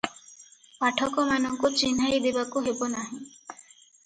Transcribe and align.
ପାଠକମାନଙ୍କୁ 0.83 1.71
ଚିହ୍ନାଇଦେବାକୁ 1.83 2.65
ହେବ 2.71 2.91
ନାହିଁ। 2.97 3.23